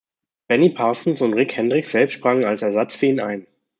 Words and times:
Benny 0.47 0.71
Parsons 0.73 1.21
und 1.21 1.35
Rick 1.35 1.55
Hendrick 1.55 1.85
selbst 1.85 2.13
sprangen 2.15 2.43
als 2.43 2.63
Ersatz 2.63 2.95
für 2.95 3.05
ihn 3.05 3.19
ein. 3.19 3.45